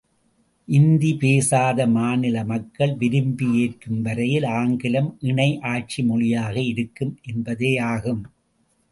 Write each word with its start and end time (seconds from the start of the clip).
இந்தி 0.67 1.09
பேசாத 1.15 1.85
மாநில 1.87 2.37
மக்கள் 2.43 2.93
விரும்பி 2.95 3.47
ஏற்கும் 3.55 3.99
வரையில் 4.01 4.47
ஆங்கிலம் 4.53 5.17
இணை 5.21 5.59
ஆட்சி 5.63 6.03
மொழியாக 6.03 6.55
இருக்கும் 6.61 7.13
என்பதேயாகும். 7.23 8.23